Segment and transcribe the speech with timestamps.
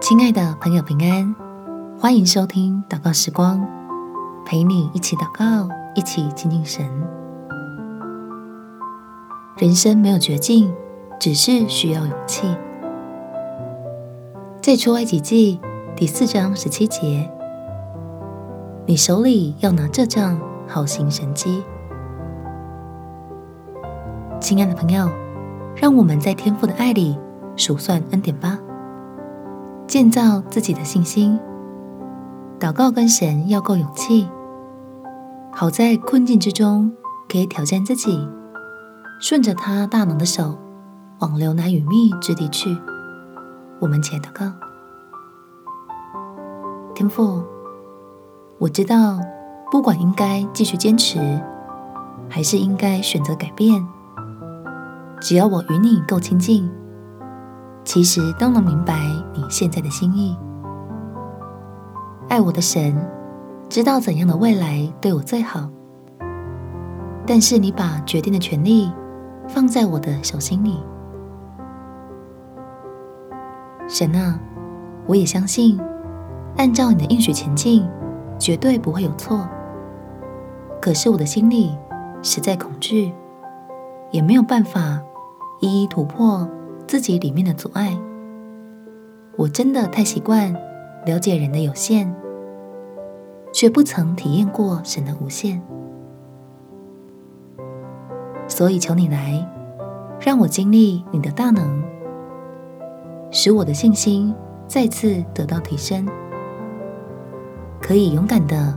[0.00, 1.34] 亲爱的朋友，平安，
[1.98, 3.66] 欢迎收听祷告时光，
[4.46, 6.86] 陪你一起祷告，一起亲近神。
[9.56, 10.72] 人生没有绝境，
[11.18, 12.46] 只是需要勇气。
[14.62, 15.60] 在出埃及记
[15.96, 17.28] 第四章十七节，
[18.86, 21.64] 你手里要拿这杖，好行神迹。
[24.40, 25.10] 亲爱的朋友，
[25.74, 27.18] 让我们在天父的爱里
[27.56, 28.60] 数算恩典吧。
[29.88, 31.40] 建造自己的信心，
[32.60, 34.28] 祷告跟神要够勇气，
[35.50, 36.92] 好在困境之中
[37.26, 38.28] 可以挑战自己，
[39.18, 40.58] 顺着他大能的手
[41.20, 42.76] 往流奶与蜜之地去。
[43.80, 44.52] 我们且祷告，
[46.94, 47.42] 天父，
[48.58, 49.18] 我知道
[49.70, 51.18] 不管应该继续坚持，
[52.28, 53.82] 还是应该选择改变，
[55.18, 56.70] 只要我与你够亲近。
[57.88, 59.00] 其实都能明白
[59.32, 60.36] 你现在的心意。
[62.28, 62.94] 爱我的神
[63.66, 65.66] 知道怎样的未来对我最好，
[67.26, 68.92] 但是你把决定的权利
[69.48, 70.78] 放在我的手心里。
[73.88, 74.38] 神啊，
[75.06, 75.80] 我也相信，
[76.58, 77.88] 按照你的应许前进，
[78.38, 79.48] 绝对不会有错。
[80.78, 81.74] 可是我的心里
[82.22, 83.14] 实在恐惧，
[84.10, 85.00] 也没有办法
[85.60, 86.46] 一一突破。
[86.88, 87.94] 自己里面的阻碍，
[89.36, 90.50] 我真的太习惯
[91.04, 92.10] 了解人的有限，
[93.52, 95.60] 却不曾体验过神的无限。
[98.46, 99.46] 所以求你来，
[100.18, 101.82] 让我经历你的大能，
[103.30, 104.34] 使我的信心
[104.66, 106.08] 再次得到提升，
[107.82, 108.74] 可以勇敢的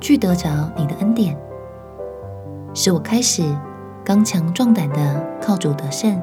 [0.00, 1.36] 去得着你的恩典，
[2.72, 3.42] 使我开始
[4.02, 6.18] 刚强壮胆的靠主得胜。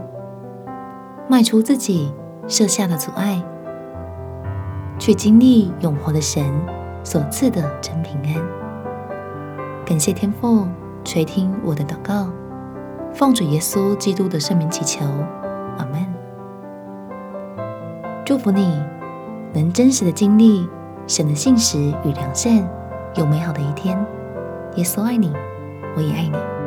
[1.29, 2.13] 迈出自己
[2.47, 3.43] 设下的阻碍，
[4.97, 6.45] 去经历永活的神
[7.03, 8.41] 所赐的真平安。
[9.85, 10.65] 感谢天父
[11.03, 12.29] 垂听我的祷告，
[13.13, 15.05] 奉主耶稣基督的圣名祈求，
[15.77, 16.05] 阿门。
[18.23, 18.81] 祝福你
[19.53, 20.65] 能真实的经历
[21.07, 22.65] 神的信实与良善，
[23.15, 23.97] 有美好的一天。
[24.75, 25.33] 耶稣爱你，
[25.97, 26.66] 我也爱你。